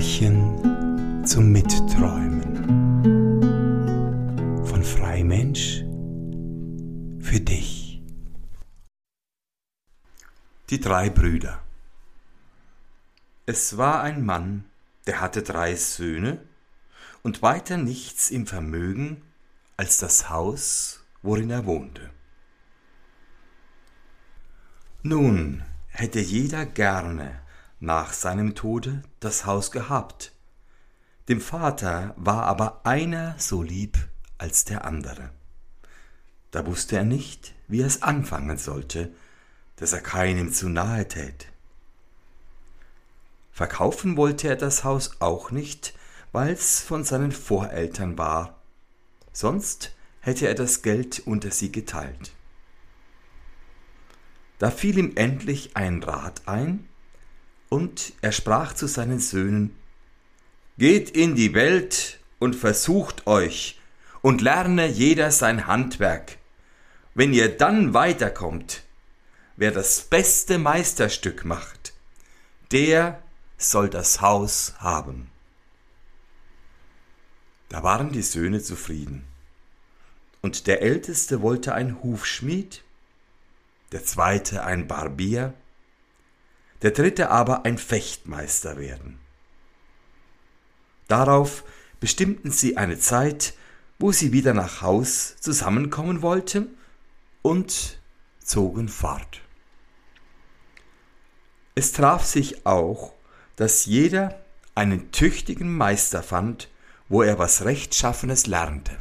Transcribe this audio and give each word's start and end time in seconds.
Märchen 0.00 1.26
zum 1.26 1.52
Mitträumen 1.52 2.56
von 4.64 4.82
Freimensch 4.82 5.84
für 7.20 7.38
dich. 7.38 8.00
Die 10.70 10.80
drei 10.80 11.10
Brüder. 11.10 11.60
Es 13.44 13.76
war 13.76 14.00
ein 14.02 14.24
Mann, 14.24 14.64
der 15.06 15.20
hatte 15.20 15.42
drei 15.42 15.74
Söhne 15.74 16.40
und 17.22 17.42
weiter 17.42 17.76
nichts 17.76 18.30
im 18.30 18.46
Vermögen 18.46 19.20
als 19.76 19.98
das 19.98 20.30
Haus, 20.30 21.04
worin 21.20 21.50
er 21.50 21.66
wohnte. 21.66 22.08
Nun 25.02 25.62
hätte 25.88 26.20
jeder 26.20 26.64
gerne 26.64 27.42
nach 27.80 28.12
seinem 28.12 28.54
Tode 28.54 29.02
das 29.18 29.46
Haus 29.46 29.70
gehabt. 29.70 30.32
Dem 31.28 31.40
Vater 31.40 32.14
war 32.16 32.44
aber 32.44 32.82
einer 32.84 33.34
so 33.38 33.62
lieb 33.62 33.96
als 34.38 34.64
der 34.64 34.84
andere. 34.84 35.30
Da 36.50 36.66
wusste 36.66 36.96
er 36.96 37.04
nicht, 37.04 37.54
wie 37.68 37.80
er 37.80 37.86
es 37.86 38.02
anfangen 38.02 38.58
sollte, 38.58 39.12
dass 39.76 39.92
er 39.92 40.00
keinem 40.00 40.52
zu 40.52 40.68
nahe 40.68 41.08
tät. 41.08 41.46
Verkaufen 43.50 44.16
wollte 44.16 44.48
er 44.48 44.56
das 44.56 44.84
Haus 44.84 45.16
auch 45.20 45.50
nicht, 45.50 45.94
weil's 46.32 46.80
von 46.80 47.04
seinen 47.04 47.32
Voreltern 47.32 48.18
war, 48.18 48.60
sonst 49.32 49.94
hätte 50.20 50.46
er 50.46 50.54
das 50.54 50.82
Geld 50.82 51.20
unter 51.26 51.50
sie 51.50 51.72
geteilt. 51.72 52.32
Da 54.58 54.70
fiel 54.70 54.98
ihm 54.98 55.12
endlich 55.14 55.76
ein 55.76 56.02
Rat 56.02 56.42
ein, 56.46 56.89
und 57.70 58.12
er 58.20 58.32
sprach 58.32 58.74
zu 58.74 58.86
seinen 58.86 59.20
Söhnen, 59.20 59.74
Geht 60.76 61.10
in 61.10 61.34
die 61.34 61.54
Welt 61.54 62.18
und 62.38 62.54
versucht 62.56 63.26
euch 63.26 63.78
und 64.22 64.40
lerne 64.40 64.86
jeder 64.86 65.30
sein 65.30 65.66
Handwerk. 65.66 66.38
Wenn 67.14 67.32
ihr 67.32 67.56
dann 67.56 67.94
weiterkommt, 67.94 68.82
wer 69.56 69.72
das 69.72 70.02
beste 70.02 70.58
Meisterstück 70.58 71.44
macht, 71.44 71.92
der 72.72 73.22
soll 73.58 73.90
das 73.90 74.20
Haus 74.20 74.74
haben. 74.78 75.30
Da 77.68 77.82
waren 77.82 78.10
die 78.10 78.22
Söhne 78.22 78.62
zufrieden. 78.62 79.24
Und 80.40 80.66
der 80.66 80.80
Älteste 80.80 81.42
wollte 81.42 81.74
ein 81.74 82.02
Hufschmied, 82.02 82.82
der 83.92 84.04
zweite 84.04 84.64
ein 84.64 84.88
Barbier, 84.88 85.52
der 86.82 86.92
dritte 86.92 87.30
aber 87.30 87.64
ein 87.64 87.78
Fechtmeister 87.78 88.78
werden. 88.78 89.18
Darauf 91.08 91.64
bestimmten 91.98 92.50
sie 92.50 92.76
eine 92.76 92.98
Zeit, 92.98 93.54
wo 93.98 94.12
sie 94.12 94.32
wieder 94.32 94.54
nach 94.54 94.80
Haus 94.80 95.36
zusammenkommen 95.40 96.22
wollten 96.22 96.68
und 97.42 97.98
zogen 98.42 98.88
fort. 98.88 99.42
Es 101.74 101.92
traf 101.92 102.24
sich 102.24 102.66
auch, 102.66 103.12
dass 103.56 103.86
jeder 103.86 104.40
einen 104.74 105.12
tüchtigen 105.12 105.76
Meister 105.76 106.22
fand, 106.22 106.68
wo 107.08 107.22
er 107.22 107.38
was 107.38 107.64
Rechtschaffenes 107.64 108.46
lernte. 108.46 108.96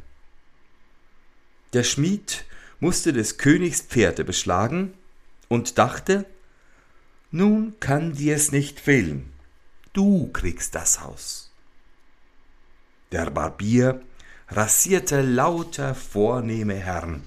Der 1.74 1.84
Schmied 1.84 2.46
musste 2.80 3.14
des 3.14 3.38
Königs 3.38 3.82
Pferde 3.82 4.24
beschlagen 4.24 4.94
und 5.48 5.78
dachte, 5.78 6.26
nun 7.32 7.80
kann 7.80 8.14
dir's 8.14 8.52
nicht 8.52 8.80
fehlen. 8.80 9.32
Du 9.94 10.32
kriegst 10.32 10.76
das 10.76 11.02
Haus. 11.02 11.52
Der 13.12 13.30
Barbier 13.30 14.02
rasierte 14.50 15.22
lauter 15.22 15.96
vornehme 15.96 16.76
Herren 16.76 17.24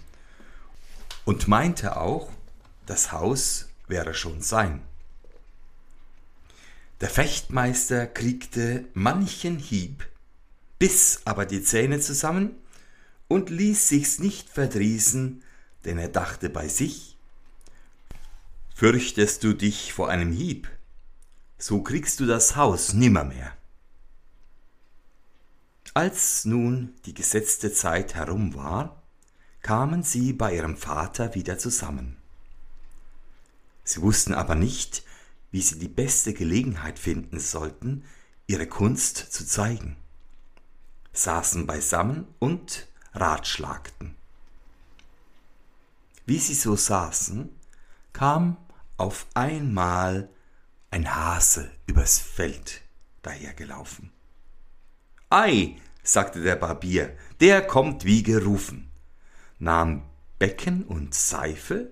und 1.24 1.48
meinte 1.48 1.96
auch, 1.96 2.30
das 2.86 3.12
Haus 3.12 3.68
wäre 3.86 4.14
schon 4.14 4.42
sein. 4.42 4.82
Der 7.00 7.10
Fechtmeister 7.10 8.06
kriegte 8.06 8.84
manchen 8.94 9.58
Hieb, 9.58 10.08
biss 10.78 11.22
aber 11.24 11.46
die 11.46 11.62
Zähne 11.62 12.00
zusammen 12.00 12.56
und 13.28 13.50
ließ 13.50 13.88
sich's 13.88 14.18
nicht 14.18 14.48
verdrießen, 14.48 15.42
denn 15.84 15.98
er 15.98 16.08
dachte 16.08 16.48
bei 16.48 16.68
sich, 16.68 17.11
Fürchtest 18.74 19.44
du 19.44 19.52
dich 19.52 19.92
vor 19.92 20.08
einem 20.08 20.32
Hieb, 20.32 20.68
so 21.58 21.82
kriegst 21.82 22.20
du 22.20 22.26
das 22.26 22.56
Haus 22.56 22.92
nimmermehr. 22.92 23.56
Als 25.94 26.44
nun 26.44 26.94
die 27.04 27.14
gesetzte 27.14 27.72
Zeit 27.72 28.14
herum 28.14 28.54
war, 28.54 29.02
kamen 29.60 30.02
sie 30.02 30.32
bei 30.32 30.56
ihrem 30.56 30.76
Vater 30.76 31.34
wieder 31.34 31.58
zusammen. 31.58 32.16
Sie 33.84 34.00
wussten 34.00 34.34
aber 34.34 34.54
nicht, 34.54 35.04
wie 35.50 35.60
sie 35.60 35.78
die 35.78 35.88
beste 35.88 36.32
Gelegenheit 36.32 36.98
finden 36.98 37.38
sollten, 37.38 38.04
ihre 38.46 38.66
Kunst 38.66 39.18
zu 39.18 39.46
zeigen, 39.46 39.96
saßen 41.12 41.66
beisammen 41.66 42.26
und 42.38 42.88
ratschlagten. 43.12 44.14
Wie 46.24 46.38
sie 46.38 46.54
so 46.54 46.74
saßen, 46.74 47.50
kam 48.12 48.56
auf 48.96 49.26
einmal 49.34 50.28
ein 50.90 51.14
Hase 51.14 51.70
übers 51.86 52.18
Feld 52.18 52.82
dahergelaufen. 53.22 54.10
Ei, 55.30 55.76
sagte 56.02 56.42
der 56.42 56.56
Barbier, 56.56 57.16
der 57.40 57.62
kommt 57.62 58.04
wie 58.04 58.22
gerufen, 58.22 58.90
nahm 59.58 60.02
Becken 60.38 60.84
und 60.84 61.14
Seife, 61.14 61.90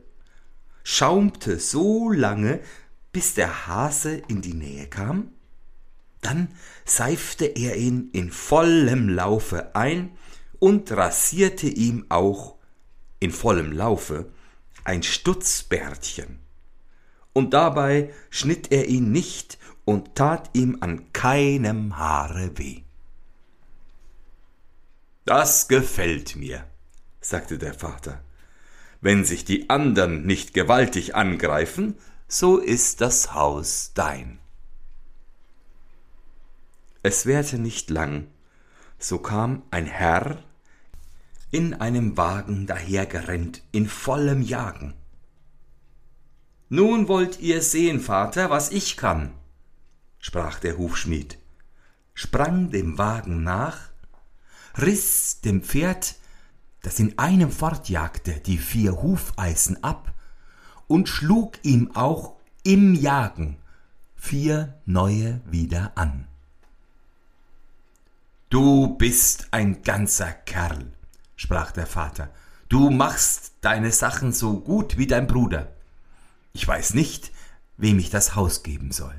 schaumte 0.82 1.58
so 1.58 2.10
lange, 2.10 2.60
bis 3.12 3.34
der 3.34 3.66
Hase 3.66 4.16
in 4.28 4.42
die 4.42 4.54
Nähe 4.54 4.88
kam, 4.88 5.32
dann 6.20 6.48
seifte 6.84 7.46
er 7.46 7.76
ihn 7.76 8.10
in 8.12 8.30
vollem 8.30 9.08
Laufe 9.08 9.74
ein 9.74 10.10
und 10.58 10.92
rasierte 10.92 11.66
ihm 11.66 12.06
auch 12.08 12.56
in 13.20 13.32
vollem 13.32 13.72
Laufe 13.72 14.30
ein 14.84 15.02
Stutzbärtchen 15.02 16.38
und 17.32 17.54
dabei 17.54 18.12
schnitt 18.30 18.72
er 18.72 18.88
ihn 18.88 19.12
nicht 19.12 19.58
und 19.84 20.14
tat 20.14 20.50
ihm 20.52 20.78
an 20.80 21.12
keinem 21.12 21.96
Haare 21.96 22.56
weh. 22.58 22.82
Das 25.24 25.68
gefällt 25.68 26.36
mir, 26.36 26.64
sagte 27.20 27.58
der 27.58 27.74
Vater. 27.74 28.20
Wenn 29.00 29.24
sich 29.24 29.44
die 29.44 29.70
andern 29.70 30.24
nicht 30.26 30.54
gewaltig 30.54 31.14
angreifen, 31.14 31.96
so 32.28 32.58
ist 32.58 33.00
das 33.00 33.32
Haus 33.32 33.92
dein. 33.94 34.38
Es 37.02 37.24
währte 37.24 37.58
nicht 37.58 37.88
lang, 37.88 38.26
so 38.98 39.18
kam 39.18 39.62
ein 39.70 39.86
Herr 39.86 40.42
in 41.50 41.74
einem 41.74 42.16
Wagen 42.16 42.66
dahergerennt 42.66 43.62
in 43.72 43.88
vollem 43.88 44.42
Jagen. 44.42 44.94
Nun 46.68 47.08
wollt 47.08 47.40
ihr 47.40 47.62
sehen, 47.62 48.00
Vater, 48.00 48.50
was 48.50 48.70
ich 48.70 48.96
kann, 48.96 49.32
sprach 50.18 50.60
der 50.60 50.78
Hufschmied, 50.78 51.38
sprang 52.14 52.70
dem 52.70 52.96
Wagen 52.98 53.42
nach, 53.42 53.90
riß 54.80 55.40
dem 55.40 55.62
Pferd, 55.62 56.14
das 56.82 56.98
in 56.98 57.18
einem 57.18 57.50
fortjagte, 57.50 58.34
die 58.34 58.58
vier 58.58 59.02
Hufeisen 59.02 59.82
ab 59.82 60.14
und 60.86 61.08
schlug 61.08 61.58
ihm 61.64 61.90
auch 61.94 62.36
im 62.62 62.94
Jagen 62.94 63.56
vier 64.20 64.80
neue 64.84 65.40
wieder 65.46 65.92
an. 65.96 66.28
Du 68.50 68.96
bist 68.96 69.48
ein 69.52 69.82
ganzer 69.82 70.32
Kerl, 70.32 70.92
sprach 71.40 71.72
der 71.72 71.86
Vater, 71.86 72.28
du 72.68 72.90
machst 72.90 73.52
deine 73.62 73.92
Sachen 73.92 74.30
so 74.34 74.60
gut 74.60 74.98
wie 74.98 75.06
dein 75.06 75.26
Bruder. 75.26 75.72
Ich 76.52 76.68
weiß 76.68 76.92
nicht, 76.92 77.32
wem 77.78 77.98
ich 77.98 78.10
das 78.10 78.34
Haus 78.34 78.62
geben 78.62 78.92
soll. 78.92 79.14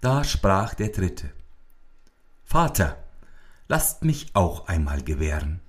Da 0.00 0.24
sprach 0.24 0.72
der 0.72 0.88
Dritte, 0.88 1.30
Vater, 2.46 2.96
lasst 3.68 4.04
mich 4.04 4.28
auch 4.32 4.68
einmal 4.68 5.02
gewähren. 5.02 5.60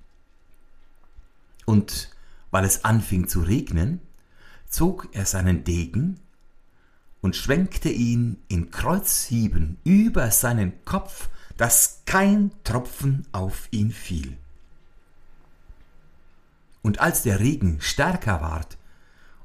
Und 1.66 2.10
weil 2.50 2.64
es 2.64 2.86
anfing 2.86 3.28
zu 3.28 3.42
regnen, 3.42 4.00
zog 4.66 5.08
er 5.12 5.26
seinen 5.26 5.62
Degen 5.62 6.20
und 7.20 7.36
schwenkte 7.36 7.90
ihn 7.90 8.42
in 8.48 8.70
Kreuzhieben 8.70 9.76
über 9.84 10.30
seinen 10.30 10.82
Kopf, 10.86 11.28
dass 11.56 12.02
kein 12.06 12.50
Tropfen 12.64 13.26
auf 13.32 13.68
ihn 13.70 13.90
fiel. 13.90 14.36
Und 16.82 17.00
als 17.00 17.22
der 17.22 17.40
Regen 17.40 17.80
stärker 17.80 18.40
ward, 18.40 18.76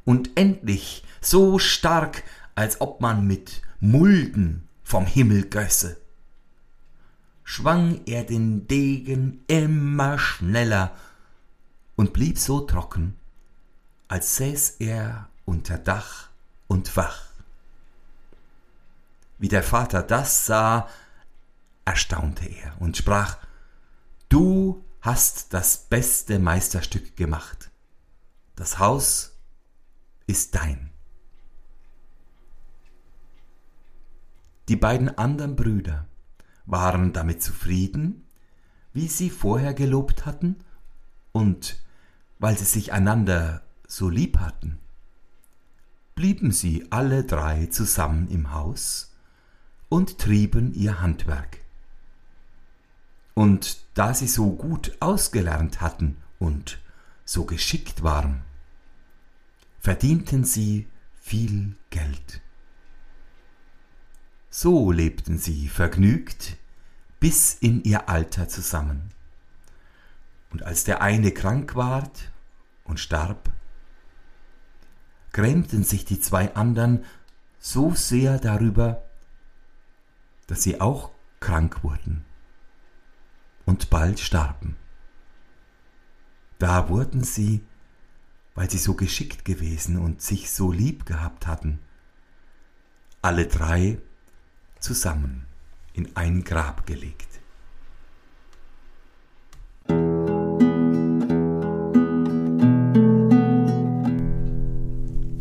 und 0.06 0.32
endlich 0.38 1.04
so 1.22 1.60
stark, 1.60 2.24
als 2.56 2.82
ob 2.82 3.00
man 3.00 3.28
mit 3.28 3.62
Mulden 3.80 4.68
vom 4.84 5.06
Himmel 5.06 5.48
gösse. 5.50 5.98
Schwang 7.44 8.02
er 8.06 8.24
den 8.24 8.68
Degen 8.68 9.44
immer 9.48 10.18
schneller 10.18 10.96
und 11.96 12.12
blieb 12.12 12.40
so 12.40 12.62
trocken, 12.62 13.16
als 14.08 14.38
säß 14.38 14.78
er 14.80 15.30
unter 15.46 15.78
Dach 15.78 16.30
und 16.68 16.88
Fach. 16.88 17.26
Wie 19.38 19.48
der 19.48 19.64
Vater 19.64 20.02
das 20.02 20.48
sah, 20.48 20.90
erstaunte 21.90 22.46
er 22.46 22.80
und 22.80 22.98
sprach, 22.98 23.40
Du 24.30 24.86
hast 25.02 25.56
das 25.56 25.76
beste 25.76 26.38
Meisterstück 26.38 27.16
gemacht. 27.16 27.72
Das 28.56 28.78
Haus 28.78 29.40
ist 30.28 30.54
dein. 30.54 30.92
Die 34.68 34.76
beiden 34.76 35.18
anderen 35.18 35.56
Brüder 35.56 36.08
waren 36.68 37.12
damit 37.12 37.42
zufrieden, 37.42 38.28
wie 38.94 39.08
sie 39.08 39.32
vorher 39.32 39.74
gelobt 39.74 40.28
hatten, 40.28 40.58
und 41.32 41.82
weil 42.38 42.56
sie 42.56 42.66
sich 42.66 42.94
einander 42.94 43.64
so 43.88 44.10
lieb 44.10 44.38
hatten, 44.38 44.78
blieben 46.14 46.52
sie 46.52 46.92
alle 46.92 47.24
drei 47.24 47.66
zusammen 47.66 48.28
im 48.28 48.54
Haus 48.54 49.16
und 49.90 50.20
trieben 50.20 50.74
ihr 50.74 51.02
Handwerk. 51.02 51.59
Und 53.40 53.80
da 53.94 54.14
sie 54.14 54.28
so 54.28 54.52
gut 54.52 54.98
ausgelernt 55.00 55.80
hatten 55.80 56.18
und 56.40 56.78
so 57.24 57.46
geschickt 57.46 58.04
waren, 58.04 58.42
verdienten 59.80 60.44
sie 60.44 60.88
viel 61.22 61.78
Geld. 61.90 62.42
So 64.50 64.92
lebten 64.92 65.38
sie 65.38 65.70
vergnügt 65.70 66.58
bis 67.22 67.54
in 67.54 67.82
ihr 67.86 68.10
Alter 68.10 68.50
zusammen. 68.50 69.12
Und 70.50 70.64
als 70.64 70.84
der 70.84 71.02
eine 71.02 71.32
krank 71.32 71.78
ward 71.78 72.32
und 72.84 73.00
starb, 73.00 73.50
grämten 75.32 75.86
sich 75.86 76.04
die 76.04 76.20
zwei 76.20 76.56
andern 76.56 77.06
so 77.58 77.96
sehr 77.96 78.38
darüber, 78.38 79.02
dass 80.48 80.62
sie 80.62 80.82
auch 80.82 81.12
krank 81.40 81.86
wurden 81.86 82.26
und 83.70 83.92
bald 83.92 84.20
starben. 84.20 84.76
Da 86.58 86.90
wurden 86.90 87.24
sie, 87.24 87.62
weil 88.56 88.68
sie 88.70 88.80
so 88.80 88.96
geschickt 88.96 89.46
gewesen 89.46 89.98
und 89.98 90.24
sich 90.24 90.50
so 90.52 90.72
lieb 90.72 91.06
gehabt 91.06 91.46
hatten, 91.46 91.80
alle 93.22 93.46
drei 93.46 94.00
zusammen 94.80 95.46
in 95.94 96.16
ein 96.16 96.44
Grab 96.44 96.88
gelegt. 96.88 97.28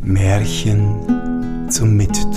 Märchen 0.01 1.69
zum 1.69 1.97
Mitträumen 1.97 2.28